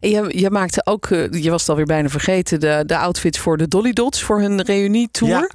En 0.01 0.11
je, 0.11 0.39
je 0.39 0.51
maakte 0.51 0.81
ook, 0.85 1.07
eh, 1.07 1.33
je 1.33 1.51
was 1.51 1.61
het 1.61 1.71
alweer 1.71 1.85
bijna 1.85 2.09
vergeten, 2.09 2.61
de, 2.61 2.83
de 2.87 2.97
outfits 2.97 3.39
voor 3.39 3.57
de 3.57 3.69
Dolly 3.69 3.93
Dots 3.93 4.23
voor 4.23 4.41
hun 4.41 4.63
reunietour. 4.63 5.33
Ja. 5.33 5.51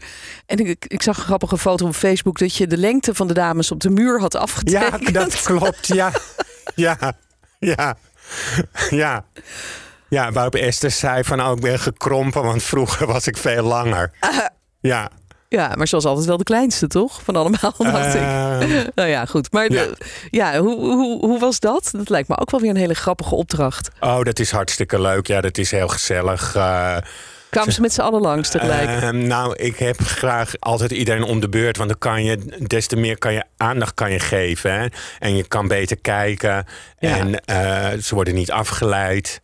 En 0.46 0.58
ik, 0.58 0.86
ik 0.88 1.02
zag 1.02 1.18
een 1.18 1.24
grappige 1.24 1.58
foto 1.58 1.86
op 1.88 1.96
Facebook 1.96 2.38
dat 2.38 2.56
je 2.56 2.68
de 2.68 2.78
lengte 2.78 3.14
van 3.16 3.28
de 3.28 3.34
dames 3.34 3.72
op 3.72 3.80
de 3.80 3.90
muur 3.90 4.20
had 4.20 4.34
Ja, 4.34 4.40
afgetekend. 4.40 5.14
dat 5.14 5.42
klopt. 5.46 5.88
Ja, 5.88 6.12
ja, 6.76 7.14
ja, 7.60 7.98
ja. 8.90 9.26
Ja, 10.10 10.32
waarop 10.32 10.56
Esther 10.56 10.92
zei 10.92 11.24
van, 11.24 11.42
oh, 11.42 11.52
ik 11.56 11.62
ben 11.62 11.80
gekrompen, 11.80 12.44
want 12.44 12.64
vroeger 12.64 13.08
was 13.08 13.28
ik 13.28 13.38
veel 13.38 13.64
langer. 13.64 14.12
Ja. 14.86 15.10
Ja, 15.50 15.72
maar 15.78 15.88
ze 15.88 15.96
was 15.96 16.06
altijd 16.06 16.26
wel 16.26 16.38
de 16.38 16.44
kleinste, 16.44 16.88
toch? 16.88 17.22
Van 17.24 17.36
allemaal, 17.36 17.74
dacht 17.78 18.14
ik. 18.16 18.22
Ehm, 18.22 18.84
Nou 18.96 19.10
ja, 19.10 19.26
goed. 19.26 19.52
Maar 19.52 19.64
ja. 19.72 19.84
de- 19.84 19.98
ja, 20.32 20.58
hoe, 20.60 20.76
hoe, 20.80 21.26
hoe 21.26 21.40
was 21.40 21.60
dat? 21.60 21.90
Dat 21.92 22.10
lijkt 22.10 22.28
me 22.28 22.38
ook 22.38 22.52
wel 22.52 22.60
weer 22.60 22.70
een 22.70 22.76
hele 22.76 22.94
grappige 22.94 23.36
opdracht. 23.36 23.90
oh, 24.00 24.22
dat 24.22 24.40
is 24.40 24.52
hartstikke 24.52 25.02
leuk. 25.02 25.28
Ja, 25.28 25.42
dat 25.42 25.58
is 25.58 25.72
heel 25.72 25.88
gezellig. 25.88 26.56
Eh, 26.56 26.98
Kwamen 27.50 27.74
ze 27.74 27.82
met 27.82 27.94
z'n 27.94 28.02
allen 28.02 28.22
langs 28.22 28.50
tegelijk? 28.50 28.90
ehm, 29.02 29.28
nou, 29.28 29.56
ik 29.56 29.78
heb 29.80 30.02
graag 30.02 30.52
altijd 30.60 30.92
iedereen 30.92 31.24
om 31.24 31.40
de 31.40 31.50
beurt. 31.50 31.78
Want 31.78 31.90
dan 31.90 31.98
kan 32.00 32.24
je, 32.24 32.38
des 32.68 32.88
te 32.88 32.96
meer 32.96 33.18
kan 33.18 33.34
je 33.34 33.44
aandacht 33.58 33.94
kan 33.94 34.12
je 34.12 34.20
geven. 34.20 34.74
Hè? 34.80 34.88
En 35.20 35.36
je 35.36 35.44
kan 35.48 35.68
beter 35.68 35.98
kijken. 36.02 36.66
Ja. 37.00 37.18
En 37.18 37.40
eh, 37.46 38.00
ze 38.02 38.16
worden 38.16 38.34
niet 38.36 38.52
afgeleid. 38.52 39.42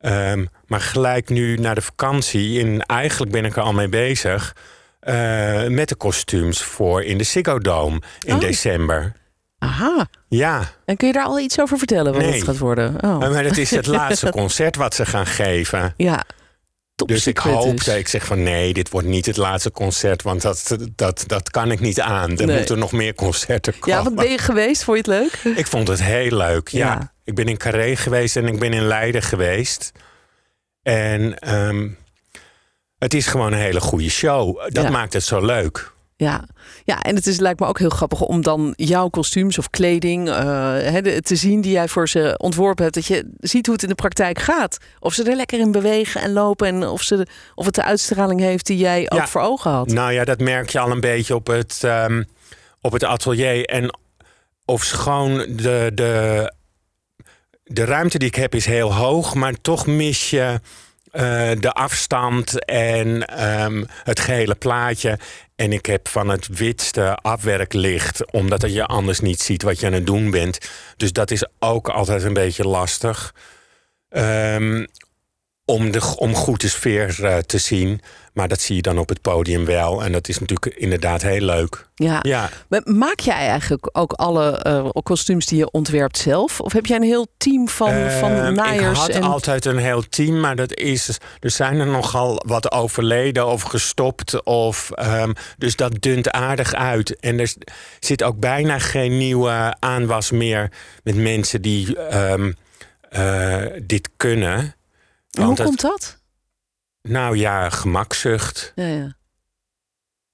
Ehm, 0.00 0.44
maar 0.66 0.80
gelijk 0.80 1.28
nu 1.28 1.56
naar 1.56 1.74
de 1.74 1.80
vakantie. 1.82 2.60
En 2.60 2.80
eigenlijk 2.86 3.32
ben 3.32 3.44
ik 3.44 3.56
er 3.56 3.62
al 3.62 3.72
mee 3.72 3.88
bezig. 3.88 4.54
Eh, 5.00 5.66
met 5.66 5.88
de 5.88 5.94
kostuums 5.94 6.62
voor 6.62 7.04
in 7.04 7.18
de 7.18 7.24
Ziggo 7.24 7.58
Dome 7.58 8.00
in 8.20 8.34
Oh. 8.34 8.40
december. 8.40 9.12
Aha. 9.58 10.06
Ja, 10.28 10.62
En 10.84 10.96
kun 10.96 11.06
je 11.06 11.12
daar 11.12 11.24
al 11.24 11.38
iets 11.40 11.60
over 11.60 11.78
vertellen 11.78 12.12
wat 12.12 12.22
Nee. 12.22 12.32
het 12.32 12.42
gaat 12.44 12.58
worden? 12.58 12.96
Oh. 13.04 13.18
maar 13.18 13.44
het 13.44 13.58
is 13.58 13.70
het 13.70 13.86
laatste 14.00 14.30
concert 14.30 14.76
wat 14.76 14.94
ze 14.94 15.06
gaan 15.06 15.26
geven. 15.26 15.94
Ja. 15.96 16.24
Top 16.94 17.08
Dus 17.08 17.26
ik 17.26 17.38
secret 17.38 17.54
hoop 17.54 17.76
dus. 17.84 17.88
ik 17.88 18.08
zeg 18.08 18.24
van 18.24 18.42
nee, 18.42 18.72
dit 18.72 18.90
wordt 18.90 19.06
niet 19.06 19.26
het 19.26 19.36
laatste 19.36 19.70
concert, 19.70 20.22
want 20.22 20.42
dat, 20.42 20.76
dat, 20.96 21.24
dat 21.26 21.50
kan 21.50 21.70
ik 21.70 21.80
niet 21.80 22.00
aan. 22.00 22.38
Er 22.38 22.46
Nee. 22.46 22.56
moeten 22.56 22.78
nog 22.78 22.92
meer 22.92 23.14
concerten 23.14 23.78
komen. 23.78 23.98
Ja, 23.98 24.04
wat 24.04 24.14
ben 24.14 24.30
je 24.30 24.38
geweest? 24.38 24.84
Vond 24.84 25.06
je 25.06 25.12
het 25.12 25.20
leuk? 25.42 25.54
Ik 25.56 25.66
vond 25.66 25.88
het 25.88 26.02
heel 26.02 26.36
leuk. 26.36 26.68
Ja. 26.68 26.86
Ja. 26.86 27.12
ik 27.24 27.34
ben 27.34 27.46
in 27.46 27.56
Carré 27.56 27.96
geweest 27.96 28.36
en 28.36 28.46
ik 28.46 28.58
ben 28.58 28.72
in 28.72 28.82
Leiden 28.86 29.22
geweest. 29.22 29.92
En 30.82 31.38
ehm, 31.38 31.88
het 33.00 33.14
is 33.14 33.26
gewoon 33.26 33.52
een 33.52 33.58
hele 33.58 33.80
goede 33.80 34.10
show. 34.10 34.60
Dat 34.68 34.84
Ja. 34.84 34.90
maakt 34.90 35.12
het 35.12 35.24
zo 35.24 35.44
leuk. 35.44 35.92
Ja. 36.16 36.44
ja, 36.84 37.00
en 37.02 37.14
het 37.14 37.26
is, 37.26 37.38
lijkt 37.38 37.60
me 37.60 37.66
ook 37.66 37.78
heel 37.78 37.88
grappig 37.90 38.20
om 38.20 38.42
dan 38.42 38.72
jouw 38.76 39.08
kostuums 39.08 39.58
of 39.58 39.70
kleding 39.70 40.28
uh, 40.28 40.34
he, 40.72 41.22
te 41.22 41.36
zien 41.36 41.60
die 41.60 41.72
jij 41.72 41.88
voor 41.88 42.08
ze 42.08 42.34
ontworpen 42.36 42.82
hebt. 42.82 42.94
Dat 42.94 43.06
je 43.06 43.30
ziet 43.38 43.64
hoe 43.66 43.74
het 43.74 43.82
in 43.82 43.88
de 43.88 43.94
praktijk 43.94 44.38
gaat. 44.38 44.78
Of 44.98 45.14
ze 45.14 45.24
er 45.30 45.36
lekker 45.36 45.58
in 45.58 45.72
bewegen 45.72 46.20
en 46.20 46.32
lopen 46.32 46.66
en 46.66 46.82
of, 46.88 47.02
ze, 47.02 47.26
of 47.54 47.64
het 47.64 47.74
de 47.74 47.82
uitstraling 47.84 48.40
heeft 48.40 48.66
die 48.66 48.76
jij 48.76 49.10
ook 49.10 49.28
voor 49.28 49.40
ogen 49.40 49.70
had. 49.70 49.88
Nou 49.88 50.12
ja, 50.12 50.24
dat 50.24 50.38
merk 50.40 50.70
je 50.70 50.78
al 50.78 50.90
een 50.90 51.00
beetje 51.00 51.34
op 51.34 51.46
het, 51.46 51.82
um, 51.84 52.24
op 52.80 52.92
het 52.92 53.04
atelier. 53.04 53.64
En 53.64 53.98
of 54.64 54.84
schoon 54.84 55.36
de, 55.38 55.90
de, 55.94 56.52
de 57.64 57.84
ruimte 57.84 58.18
die 58.18 58.28
ik 58.28 58.34
heb 58.34 58.54
is 58.54 58.66
heel 58.66 58.94
hoog, 58.94 59.34
maar 59.34 59.54
toch 59.60 59.86
mis 59.86 60.30
je 60.30 60.60
uh, 61.12 61.50
de 61.58 61.72
afstand 61.72 62.64
en 62.64 63.42
um, 63.44 63.86
het 64.04 64.20
gehele 64.20 64.54
plaatje. 64.54 65.18
En 65.56 65.72
ik 65.72 65.86
heb 65.86 66.08
van 66.08 66.28
het 66.28 66.46
witste 66.46 67.14
afwerklicht, 67.14 68.32
omdat 68.32 68.72
je 68.72 68.86
anders 68.86 69.20
niet 69.20 69.40
ziet 69.40 69.62
wat 69.62 69.80
je 69.80 69.86
aan 69.86 69.92
het 69.92 70.06
doen 70.06 70.30
bent. 70.30 70.70
Dus 70.96 71.12
dat 71.12 71.30
is 71.30 71.46
ook 71.58 71.88
altijd 71.88 72.22
een 72.22 72.32
beetje 72.32 72.68
lastig. 72.68 73.34
Um, 74.08 74.86
om, 75.70 75.90
de, 75.90 76.16
om 76.16 76.34
goed 76.34 76.60
de 76.60 76.68
sfeer 76.68 77.16
uh, 77.20 77.36
te 77.36 77.58
zien. 77.58 78.00
Maar 78.32 78.48
dat 78.48 78.60
zie 78.60 78.76
je 78.76 78.82
dan 78.82 78.98
op 78.98 79.08
het 79.08 79.20
podium 79.20 79.64
wel. 79.64 80.04
En 80.04 80.12
dat 80.12 80.28
is 80.28 80.38
natuurlijk 80.38 80.76
inderdaad 80.76 81.22
heel 81.22 81.40
leuk. 81.40 81.88
Ja. 81.94 82.18
ja. 82.22 82.48
Maak 82.84 83.20
jij 83.20 83.34
eigenlijk 83.34 83.88
ook 83.92 84.12
alle 84.12 84.64
uh, 84.66 85.02
kostuums 85.02 85.46
die 85.46 85.58
je 85.58 85.70
ontwerpt 85.70 86.18
zelf? 86.18 86.60
Of 86.60 86.72
heb 86.72 86.86
jij 86.86 86.96
een 86.96 87.02
heel 87.02 87.26
team 87.36 87.68
van, 87.68 87.92
uh, 87.92 88.18
van 88.18 88.54
naaiers? 88.54 88.90
Ik 88.90 88.96
had 88.96 89.08
en... 89.08 89.22
altijd 89.22 89.64
een 89.64 89.78
heel 89.78 90.02
team, 90.08 90.40
maar 90.40 90.56
dat 90.56 90.74
is, 90.74 91.18
er 91.40 91.50
zijn 91.50 91.80
er 91.80 91.86
nogal 91.86 92.42
wat 92.46 92.72
overleden 92.72 93.46
of 93.46 93.62
gestopt. 93.62 94.44
Of, 94.44 94.90
um, 94.98 95.32
dus 95.58 95.76
dat 95.76 95.96
dunt 96.00 96.30
aardig 96.30 96.74
uit. 96.74 97.20
En 97.20 97.38
er 97.38 97.52
zit 98.00 98.22
ook 98.22 98.38
bijna 98.38 98.78
geen 98.78 99.18
nieuwe 99.18 99.76
aanwas 99.78 100.30
meer 100.30 100.70
met 101.02 101.16
mensen 101.16 101.62
die 101.62 102.16
um, 102.16 102.56
dit 103.86 104.10
kunnen. 104.16 104.74
Want 105.30 105.58
hoe 105.58 105.66
komt 105.66 105.80
dat? 105.80 106.18
Nou 107.02 107.36
ja, 107.36 107.70
gemakzucht. 107.70 108.72
Ja, 108.74 108.86
ja. 108.86 109.18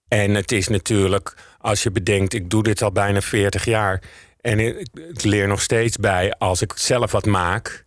En 0.08 0.34
het 0.34 0.52
is 0.52 0.68
natuurlijk, 0.68 1.34
als 1.58 1.82
je 1.82 1.90
bedenkt, 1.90 2.32
ik 2.32 2.50
doe 2.50 2.62
dit 2.62 2.82
al 2.82 2.92
bijna 2.92 3.20
40 3.20 3.64
jaar. 3.64 4.02
En 4.40 4.58
ik, 4.58 4.88
ik 4.92 5.22
leer 5.22 5.48
nog 5.48 5.62
steeds 5.62 5.96
bij 5.96 6.34
als 6.38 6.62
ik 6.62 6.72
zelf 6.76 7.12
wat 7.12 7.26
maak. 7.26 7.84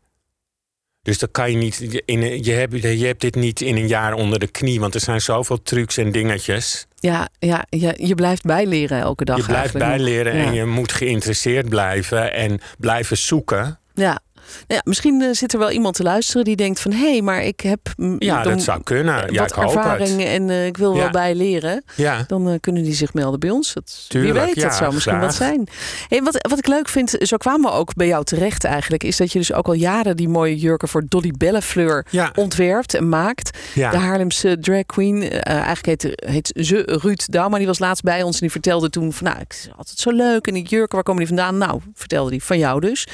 Dus 1.01 1.17
dan 1.17 1.31
kan 1.31 1.51
je 1.51 1.57
niet. 1.57 2.01
In, 2.05 2.43
je, 2.43 2.51
hebt, 2.51 2.81
je 2.81 3.05
hebt 3.05 3.21
dit 3.21 3.35
niet 3.35 3.61
in 3.61 3.75
een 3.75 3.87
jaar 3.87 4.13
onder 4.13 4.39
de 4.39 4.47
knie, 4.47 4.79
want 4.79 4.93
er 4.93 4.99
zijn 4.99 5.21
zoveel 5.21 5.61
trucs 5.61 5.97
en 5.97 6.11
dingetjes. 6.11 6.87
Ja, 6.95 7.29
ja, 7.39 7.65
ja 7.69 7.93
je 7.97 8.15
blijft 8.15 8.43
bijleren 8.43 8.99
elke 8.99 9.25
dag. 9.25 9.37
Je 9.37 9.43
blijft 9.43 9.73
bijleren 9.73 10.35
ja. 10.35 10.45
en 10.45 10.53
je 10.53 10.65
moet 10.65 10.91
geïnteresseerd 10.91 11.69
blijven 11.69 12.33
en 12.33 12.59
blijven 12.77 13.17
zoeken. 13.17 13.79
Ja. 13.93 14.19
Nou 14.53 14.65
ja, 14.67 14.81
misschien 14.83 15.21
uh, 15.21 15.29
zit 15.31 15.53
er 15.53 15.59
wel 15.59 15.71
iemand 15.71 15.95
te 15.95 16.03
luisteren 16.03 16.43
die 16.43 16.55
denkt 16.55 16.79
van... 16.79 16.91
hé, 16.91 17.11
hey, 17.11 17.21
maar 17.21 17.43
ik 17.43 17.59
heb 17.59 17.79
ja, 18.19 18.43
dat 18.43 18.61
zou 18.61 18.83
kunnen. 18.83 19.33
Ja, 19.33 19.41
wat 19.41 19.51
ik 19.51 19.63
ervaring 19.63 20.23
en 20.23 20.49
uh, 20.49 20.65
ik 20.65 20.77
wil 20.77 20.93
Ja. 20.93 20.99
wel 20.99 21.09
bij 21.09 21.35
leren. 21.35 21.83
Ja. 21.95 22.23
Dan 22.27 22.49
uh, 22.49 22.53
kunnen 22.59 22.83
die 22.83 22.93
zich 22.93 23.13
melden 23.13 23.39
bij 23.39 23.49
ons. 23.49 23.73
Dat, 23.73 24.05
Tuurlijk, 24.07 24.33
wie 24.33 24.45
weet, 24.45 24.61
dat 24.63 24.75
zou 24.75 24.93
misschien 24.93 25.19
wat 25.19 25.35
zijn. 25.35 25.67
Hey, 26.07 26.21
wat, 26.23 26.47
wat 26.49 26.57
ik 26.57 26.67
leuk 26.67 26.89
vind, 26.89 27.15
zo 27.19 27.37
kwamen 27.37 27.71
we 27.71 27.77
ook 27.77 27.93
bij 27.95 28.07
jou 28.07 28.23
terecht 28.23 28.63
eigenlijk... 28.63 29.03
is 29.03 29.17
dat 29.17 29.31
je 29.31 29.39
dus 29.39 29.53
ook 29.53 29.67
al 29.67 29.73
jaren 29.73 30.17
die 30.17 30.29
mooie 30.29 30.57
jurken 30.57 30.87
voor 30.87 31.03
Dolly 31.07 31.33
Bellefleur 31.37 32.05
ontwerpt 32.35 32.93
en 32.93 33.09
maakt. 33.09 33.57
De 33.73 33.81
Haarlemse 33.81 34.57
drag 34.59 34.85
queen, 34.85 35.29
eh, 35.29 35.53
eigenlijk 35.55 35.85
heet, 35.85 36.23
heet 36.25 36.65
ze 36.65 36.97
Ruud 37.01 37.25
Douwma. 37.25 37.57
Die 37.57 37.67
was 37.67 37.79
laatst 37.79 38.03
bij 38.03 38.23
ons 38.23 38.33
en 38.33 38.39
die 38.41 38.51
vertelde 38.51 38.89
toen 38.89 39.13
van... 39.13 39.27
nou, 39.27 39.39
ik 39.39 39.53
is 39.53 39.69
altijd 39.77 39.97
zo 39.99 40.11
leuk 40.11 40.47
en 40.47 40.53
die 40.53 40.63
jurken, 40.63 40.95
waar 40.95 41.03
komen 41.03 41.25
die 41.25 41.35
vandaan? 41.35 41.57
Nou, 41.57 41.81
vertelde 41.93 42.29
die 42.29 42.43
van 42.43 42.57
jou 42.57 42.79
dus. 42.79 43.07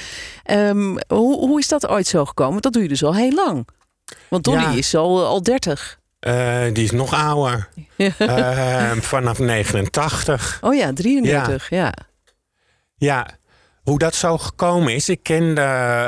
Ehm, 0.46 0.96
hoe, 1.08 1.38
hoe 1.38 1.60
is 1.60 1.68
dat 1.68 1.88
ooit 1.88 2.08
zo 2.08 2.26
gekomen? 2.26 2.62
Dat 2.62 2.74
doe 2.74 2.82
je 2.82 2.88
dus 2.88 3.04
al 3.04 3.16
heel 3.16 3.34
lang. 3.34 3.68
Want 4.30 4.46
Ja. 4.48 4.72
is 4.72 4.96
al, 4.96 5.26
al 5.26 5.44
30. 5.44 6.00
Eh, 6.20 6.64
die 6.74 6.84
is 6.84 6.92
nog 6.92 7.14
ouder. 7.14 7.70
Eh, 7.98 8.92
vanaf 9.12 9.40
89. 9.40 10.58
Oh 10.62 10.76
ja, 10.76 10.94
33. 10.94 11.70
Ja. 11.70 11.94
Ja, 12.98 13.28
hoe 13.84 13.98
dat 14.00 14.16
zo 14.16 14.38
gekomen 14.38 14.94
is. 14.96 15.10
Ik 15.10 15.24
kende, 15.24 15.62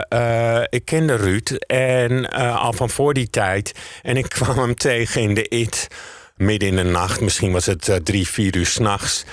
eh, 0.10 0.62
ik 0.70 0.86
kende 0.86 1.16
Ruud 1.16 1.50
en 1.68 2.32
eh, 2.32 2.62
al 2.64 2.74
van 2.74 2.90
voor 2.90 3.14
die 3.14 3.30
tijd. 3.30 3.72
En 4.02 4.18
ik 4.18 4.30
kwam 4.40 4.58
hem 4.58 4.76
tegen 4.76 5.22
in 5.22 5.34
de 5.34 5.48
IT. 5.48 5.88
Midden 6.36 6.70
in 6.70 6.76
de 6.76 6.84
nacht, 6.84 7.22
misschien 7.22 7.52
was 7.52 7.66
het 7.66 7.88
eh, 7.90 7.96
drie, 7.96 8.28
vier 8.28 8.56
uur 8.56 8.66
s'nachts. 8.66 9.26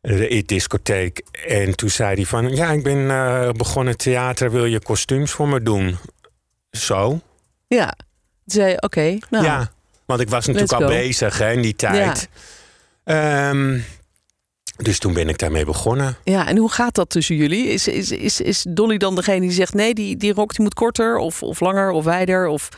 De 0.00 0.28
IT-discotheek. 0.28 1.22
En 1.46 1.76
toen 1.76 1.90
zei 1.90 2.14
hij 2.14 2.24
van... 2.24 2.54
Ja, 2.54 2.70
ik 2.70 2.82
ben 2.82 3.10
eh, 3.10 3.50
begonnen 3.50 3.96
theater. 3.96 4.50
Wil 4.50 4.64
je 4.64 4.80
kostuums 4.80 5.30
voor 5.30 5.48
me 5.48 5.62
doen? 5.62 5.98
Zo. 6.70 7.20
ja. 7.66 7.94
Toen 8.44 8.62
zei 8.62 8.76
oké, 8.76 9.18
nou, 9.30 9.44
Ja, 9.44 9.70
want 10.04 10.20
ik 10.20 10.28
was 10.28 10.46
natuurlijk 10.46 10.72
al 10.72 10.86
bezig 10.86 11.38
hè, 11.38 11.52
in 11.52 11.62
die 11.62 11.76
tijd. 11.76 12.28
Ehm, 13.04 13.78
dus 14.76 14.98
toen 14.98 15.12
ben 15.12 15.28
ik 15.28 15.38
daarmee 15.38 15.64
begonnen. 15.64 16.16
Ja, 16.24 16.46
en 16.46 16.56
hoe 16.56 16.70
gaat 16.70 16.94
dat 16.94 17.10
tussen 17.10 17.36
jullie? 17.36 17.66
Is, 17.66 17.88
is, 17.88 18.10
is, 18.10 18.40
is 18.40 18.66
Dolly 18.68 18.96
dan 18.96 19.14
degene 19.14 19.40
die 19.40 19.50
zegt... 19.50 19.74
nee, 19.74 19.94
die, 19.94 20.16
die 20.16 20.32
rok 20.32 20.54
die 20.54 20.62
moet 20.62 20.74
korter 20.74 21.16
of, 21.16 21.42
of 21.42 21.60
langer 21.60 21.90
of 21.90 22.04
wijder? 22.04 22.46
Of, 22.46 22.68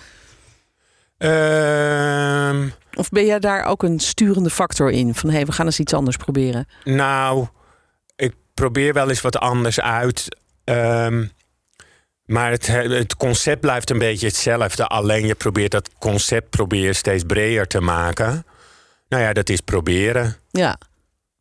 Ehm, 1.22 2.68
of 2.94 3.08
ben 3.08 3.26
jij 3.26 3.38
daar 3.38 3.64
ook 3.64 3.82
een 3.82 3.98
sturende 4.00 4.50
factor 4.50 4.90
in? 4.90 5.14
Van, 5.14 5.28
hé, 5.28 5.36
hey, 5.36 5.46
we 5.46 5.52
gaan 5.52 5.66
eens 5.66 5.80
iets 5.80 5.94
anders 5.94 6.16
proberen. 6.16 6.66
nou, 6.84 7.46
ik 8.16 8.34
probeer 8.54 8.92
wel 8.92 9.08
eens 9.08 9.20
wat 9.20 9.38
anders 9.38 9.80
uit. 9.80 10.36
Ehm, 10.64 11.26
maar 12.24 12.50
het, 12.50 12.66
het 12.66 13.16
concept 13.16 13.60
blijft 13.60 13.90
een 13.90 13.98
beetje 13.98 14.26
hetzelfde. 14.26 14.86
Alleen 14.86 15.26
je 15.26 15.34
probeert 15.34 15.70
dat 15.70 15.90
concept 15.98 16.50
probeer 16.50 16.94
steeds 16.94 17.22
breder 17.26 17.66
te 17.66 17.80
maken. 17.80 18.44
Nou 19.08 19.22
ja, 19.22 19.32
dat 19.32 19.48
is 19.48 19.60
proberen. 19.60 20.36
Ja, 20.50 20.78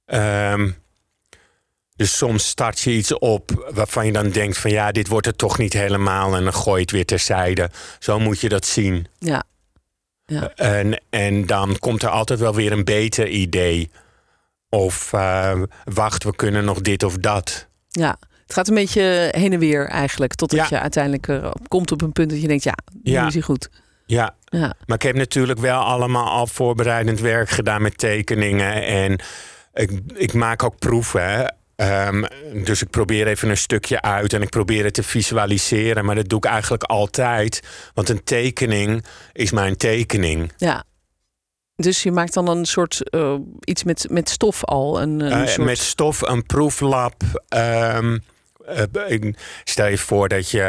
Ehm, 0.06 0.72
dus 1.96 2.18
soms 2.18 2.48
start 2.48 2.80
je 2.80 2.92
iets 2.92 3.14
op 3.18 3.70
waarvan 3.74 4.06
je 4.06 4.12
dan 4.12 4.30
denkt 4.30 4.58
van 4.58 4.72
ja, 4.72 4.92
dit 4.92 5.08
wordt 5.08 5.26
het 5.26 5.38
toch 5.38 5.58
niet 5.58 5.74
helemaal 5.74 6.36
en 6.36 6.44
dan 6.44 6.54
gooi 6.54 6.76
je 6.76 6.82
het 6.82 6.92
weer 6.92 7.06
terzijde. 7.06 7.70
Zo 8.00 8.20
moet 8.20 8.40
je 8.40 8.50
dat 8.50 8.66
zien. 8.66 9.08
ja. 9.20 9.44
Ja. 10.32 10.52
En, 10.56 11.02
en 11.10 11.46
dan 11.46 11.80
komt 11.80 12.04
er 12.04 12.10
altijd 12.10 12.40
wel 12.40 12.56
weer 12.56 12.72
een 12.72 12.84
beter 12.84 13.28
idee. 13.28 13.92
Of 14.70 15.14
eh, 15.14 15.62
wacht, 15.84 16.24
we 16.24 16.36
kunnen 16.36 16.66
nog 16.66 16.82
dit 16.82 17.04
of 17.04 17.16
dat. 17.18 17.68
Ja, 17.90 18.18
het 18.44 18.54
gaat 18.54 18.68
een 18.68 18.74
beetje 18.76 19.28
heen 19.32 19.54
en 19.54 19.60
weer 19.60 19.88
eigenlijk. 19.88 20.36
Totdat 20.36 20.60
Ja. 20.60 20.66
je 20.70 20.80
uiteindelijk 20.82 21.28
eh, 21.28 21.52
komt 21.68 21.92
op 21.92 22.02
een 22.02 22.12
punt 22.12 22.30
dat 22.30 22.42
je 22.42 22.48
denkt, 22.48 22.64
ja, 22.64 22.76
nu 23.04 23.12
Ja. 23.12 23.28
is 23.28 23.34
hij 23.34 23.42
goed. 23.44 23.70
Ja, 24.06 24.36
Ja, 24.46 24.74
maar 24.86 24.96
ik 24.98 25.02
heb 25.04 25.16
natuurlijk 25.16 25.60
wel 25.60 25.82
allemaal 25.82 26.28
al 26.30 26.48
voorbereidend 26.48 27.20
werk 27.20 27.50
gedaan 27.50 27.82
met 27.82 27.98
tekeningen. 27.98 28.84
En 28.86 29.20
ik, 29.74 29.92
ik 30.16 30.34
maak 30.34 30.64
ook 30.64 30.78
proeven. 30.80 31.56
Ehm, 31.82 32.24
dus 32.64 32.82
ik 32.82 32.90
probeer 32.90 33.28
even 33.28 33.50
een 33.50 33.58
stukje 33.58 34.02
uit 34.02 34.34
en 34.34 34.42
ik 34.42 34.50
probeer 34.50 34.84
het 34.84 34.94
te 34.94 35.04
visualiseren. 35.04 36.06
Maar 36.06 36.16
dat 36.16 36.30
doe 36.30 36.38
ik 36.38 36.46
eigenlijk 36.46 36.84
altijd. 36.84 37.60
Want 37.94 38.10
een 38.10 38.24
tekening 38.24 39.06
is 39.34 39.52
mijn 39.52 39.78
tekening. 39.78 40.52
ja. 40.58 40.84
Dus 41.76 42.04
je 42.04 42.12
maakt 42.12 42.34
dan 42.34 42.48
een 42.48 42.66
soort 42.66 43.10
eh, 43.10 43.36
iets 43.60 43.84
met, 43.84 44.06
met 44.10 44.30
stof 44.30 44.66
al. 44.66 45.02
Een, 45.02 45.20
een 45.20 45.32
Eh, 45.32 45.48
soort... 45.48 45.68
Met 45.68 45.78
stof, 45.78 46.22
een 46.22 46.46
proeflab. 46.46 47.14
ehm, 47.48 48.18
eh, 48.66 48.84
ik- 49.08 49.38
stel 49.64 49.88
je 49.88 49.98
voor 49.98 50.28
dat 50.28 50.50
je 50.50 50.62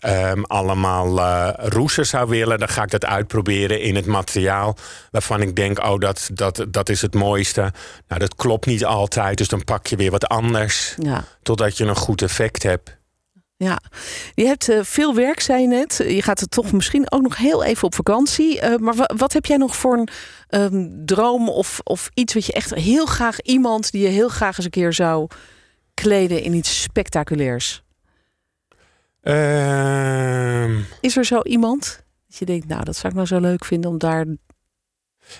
ehm, 0.00 0.42
allemaal 0.42 1.18
eh 1.18 1.48
roezen 1.68 2.06
zou 2.06 2.28
willen. 2.28 2.58
Dan 2.58 2.68
ga 2.68 2.82
ik 2.82 2.90
dat 2.90 3.04
uitproberen 3.04 3.80
in 3.80 3.96
het 3.96 4.06
materiaal. 4.06 4.76
Waarvan 5.10 5.40
ik 5.42 5.56
denk, 5.56 5.78
oh, 5.84 5.98
dat, 5.98 6.28
dat, 6.32 6.64
dat 6.68 6.88
is 6.88 7.02
het 7.02 7.14
mooiste. 7.14 7.60
Nou, 8.08 8.20
dat 8.20 8.34
klopt 8.34 8.66
niet 8.66 8.84
altijd. 8.84 9.38
Dus 9.38 9.48
dan 9.48 9.64
pak 9.64 9.86
je 9.86 9.96
weer 9.96 10.10
wat 10.10 10.26
anders. 10.28 10.94
Ja. 11.02 11.24
Totdat 11.42 11.76
je 11.76 11.84
een 11.84 11.96
goed 11.96 12.22
effect 12.22 12.62
hebt. 12.62 12.96
Ja, 13.56 13.78
je 14.34 14.46
hebt 14.46 14.68
eh, 14.68 14.78
veel 14.82 15.14
werk, 15.14 15.40
zei 15.40 15.60
je 15.60 15.66
net. 15.68 16.04
Je 16.08 16.22
gaat 16.22 16.40
er 16.40 16.48
toch 16.48 16.72
misschien 16.72 17.10
ook 17.12 17.22
nog 17.22 17.36
heel 17.36 17.64
even 17.64 17.84
op 17.84 17.94
vakantie. 17.94 18.62
Maar 18.78 18.94
wa- 18.94 19.10
wat 19.16 19.32
heb 19.32 19.44
jij 19.46 19.56
nog 19.56 19.76
voor 19.76 19.96
een 19.96 20.08
ehm, 20.48 20.88
droom 21.04 21.48
of, 21.48 21.80
of 21.84 22.10
iets 22.14 22.34
wat 22.34 22.46
je 22.46 22.52
echt 22.52 22.74
heel 22.74 23.06
graag 23.06 23.40
iemand 23.40 23.90
die 23.90 24.02
je 24.02 24.08
heel 24.08 24.28
graag 24.28 24.56
eens 24.56 24.64
een 24.64 24.70
keer 24.70 24.92
zou 24.92 25.26
kleden 25.94 26.42
in 26.42 26.52
iets 26.54 26.82
spectaculairs? 26.82 27.82
Ehm, 29.22 30.78
Is 31.00 31.16
er 31.16 31.24
zo 31.24 31.42
iemand 31.42 32.02
dat 32.28 32.38
je 32.38 32.44
denkt, 32.44 32.68
nou, 32.68 32.84
dat 32.84 32.96
zou 32.96 33.08
ik 33.08 33.14
nou 33.14 33.26
zo 33.26 33.40
leuk 33.40 33.64
vinden 33.64 33.90
om 33.90 33.98
daar. 33.98 34.24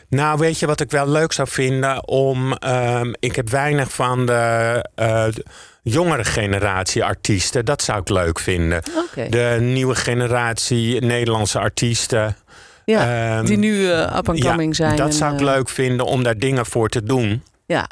Nou, 0.08 0.38
weet 0.38 0.58
je 0.58 0.66
wat 0.66 0.80
ik 0.80 0.90
wel 0.90 1.08
leuk 1.08 1.32
zou 1.32 1.48
vinden? 1.48 2.08
Om, 2.08 2.52
ehm, 2.52 3.12
ik 3.18 3.36
heb 3.36 3.50
weinig 3.50 3.92
van 3.92 4.26
de 4.26 4.84
eh, 4.94 5.24
de 5.24 5.44
jongere 5.82 6.24
generatie 6.24 7.04
artiesten. 7.04 7.64
Dat 7.64 7.82
zou 7.82 8.00
ik 8.00 8.08
leuk 8.08 8.38
vinden. 8.38 8.82
De 9.28 9.58
nieuwe 9.60 9.94
generatie 9.94 11.00
Nederlandse 11.00 11.58
artiesten. 11.58 12.36
Ja, 12.84 13.36
ehm, 13.36 13.44
die 13.44 13.56
nu 13.56 13.90
eh 13.90 14.16
up 14.16 14.28
and 14.28 14.40
coming 14.40 14.76
ja, 14.76 14.84
zijn. 14.84 14.96
Dat 14.96 15.06
en, 15.06 15.12
zou 15.12 15.32
ik 15.34 15.40
eh, 15.40 15.46
leuk 15.46 15.68
vinden 15.68 16.06
om 16.06 16.22
daar 16.22 16.38
dingen 16.38 16.66
voor 16.66 16.88
te 16.88 17.02
doen. 17.02 17.42
Ja, 17.66 17.88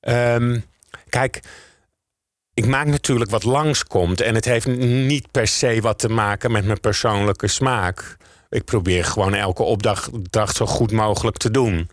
Ehm, 0.00 0.60
kijk, 1.10 1.40
ik 2.54 2.66
maak 2.66 2.86
natuurlijk 2.86 3.30
wat 3.30 3.44
langskomt. 3.44 4.20
En 4.20 4.34
het 4.34 4.44
heeft 4.44 4.66
niet 4.76 5.30
per 5.30 5.46
se 5.46 5.80
wat 5.80 5.98
te 5.98 6.08
maken 6.08 6.52
met 6.52 6.64
mijn 6.64 6.80
persoonlijke 6.80 7.48
smaak. 7.48 8.16
Ik 8.48 8.64
probeer 8.64 9.04
gewoon 9.04 9.34
elke 9.34 9.62
opdracht 9.62 10.56
zo 10.56 10.66
goed 10.66 10.92
mogelijk 10.92 11.36
te 11.36 11.50
doen. 11.50 11.90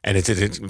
En 0.00 0.14
het, 0.14 0.26
het, 0.26 0.60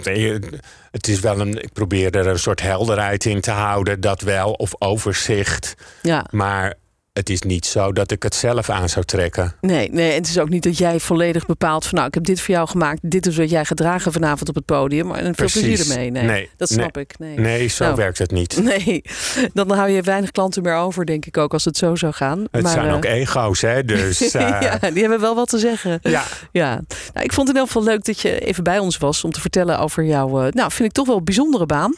het, 0.91 1.09
is 1.09 1.21
wel 1.21 1.41
een. 1.41 1.63
Ik 1.63 1.73
probeer 1.73 2.17
er 2.17 2.27
een 2.27 2.39
soort 2.39 2.61
helderheid 2.61 3.25
in 3.25 3.41
te 3.41 3.51
houden, 3.51 4.01
dat 4.01 4.21
wel, 4.21 4.53
of 4.53 4.73
overzicht. 4.79 5.75
Ja. 6.03 6.27
Maar 6.31 6.75
het 7.13 7.31
is 7.31 7.43
niet 7.43 7.67
zo 7.67 7.93
dat 7.93 8.11
ik 8.11 8.23
het 8.23 8.35
zelf 8.35 8.71
aan 8.71 8.89
zou 8.89 9.05
trekken. 9.05 9.55
Nee, 9.61 9.91
nee, 9.93 10.13
het 10.13 10.27
is 10.27 10.39
ook 10.39 10.49
niet 10.49 10.63
dat 10.63 10.79
jij 10.79 11.01
volledig 11.01 11.47
bepaalt 11.47 11.87
van 11.87 11.95
nou, 11.95 12.07
ik 12.07 12.15
heb 12.15 12.25
dit 12.25 12.41
voor 12.41 12.55
jou 12.55 12.69
gemaakt, 12.69 12.99
dit 13.03 13.27
is 13.27 13.37
wat 13.37 13.51
jij 13.51 13.65
gedragen 13.65 14.13
vanavond 14.13 14.49
op 14.49 14.55
het 14.55 14.65
podium. 14.65 15.15
En 15.15 15.35
veel 15.35 15.49
plezier 15.53 15.81
ermee. 15.81 16.11
Nee, 16.11 16.23
nee 16.23 16.51
dat 16.57 16.69
snap 16.69 16.99
ik. 16.99 17.19
Nee, 17.19 17.39
nee 17.39 17.67
zo 17.67 17.85
nou, 17.85 17.97
werkt 17.97 18.19
het 18.19 18.31
niet. 18.31 18.63
Nee, 18.63 19.03
dan 19.55 19.71
hou 19.71 19.91
je 19.91 20.03
weinig 20.03 20.31
klanten 20.31 20.63
meer 20.63 20.75
over, 20.75 21.07
denk 21.07 21.27
ik 21.27 21.37
ook, 21.37 21.53
als 21.53 21.65
het 21.65 21.77
zo 21.77 21.95
zou 21.95 22.13
gaan. 22.13 22.47
Het 22.51 22.63
maar, 22.63 22.73
zijn 22.73 22.87
uh, 22.87 22.95
ook 22.95 23.05
ego's, 23.05 23.61
hè? 23.61 23.85
Dus, 23.85 24.35
uh... 24.35 24.61
ja, 24.61 24.79
die 24.91 25.01
hebben 25.01 25.21
wel 25.21 25.35
wat 25.35 25.49
te 25.49 25.59
zeggen. 25.59 25.99
Ja. 26.03 26.25
ja. 26.53 26.81
Nou, 27.13 27.25
ik 27.25 27.33
vond 27.33 27.49
het 27.49 27.57
in 27.57 27.63
ieder 27.63 27.67
geval 27.67 27.83
leuk 27.83 28.05
dat 28.05 28.21
je 28.21 28.39
even 28.39 28.65
bij 28.65 28.79
ons 28.79 28.99
was 28.99 29.25
om 29.25 29.33
te 29.33 29.41
vertellen 29.41 29.79
over 29.79 30.05
jouw, 30.05 30.47
uh, 30.47 30.53
nou, 30.53 30.71
vind 30.71 30.89
ik 30.89 30.95
toch 30.95 31.07
wel 31.07 31.17
een 31.17 31.25
bijzondere 31.25 31.67
baan. 31.67 31.95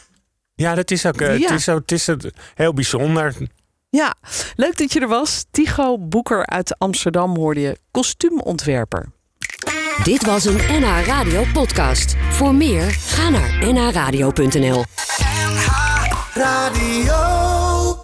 Ja, 0.55 0.75
dat 0.75 0.91
is 0.91 1.05
ook. 1.05 1.19
Ja. 1.19 1.27
Het 1.27 1.49
is, 1.49 1.69
ook, 1.69 1.79
het 1.79 1.91
is 1.91 2.09
heel 2.55 2.73
bijzonder. 2.73 3.35
Ja, 3.95 4.15
leuk 4.55 4.77
dat 4.77 4.93
je 4.93 4.99
er 4.99 5.07
was. 5.07 5.45
Tigo 5.51 5.97
Boeker 5.99 6.45
uit 6.45 6.79
Amsterdam 6.79 7.35
hoorde 7.35 7.59
je, 7.59 7.77
kostuumontwerper. 7.91 9.11
Dit 10.03 10.25
was 10.25 10.45
een 10.45 10.55
NH 10.55 11.05
Radio 11.05 11.43
podcast. 11.53 12.15
Voor 12.29 12.55
meer, 12.55 12.91
ga 12.91 13.29
naar 13.29 13.73
nhradio.nl 13.73 14.83
NH 15.39 15.67
Radio 16.33 17.62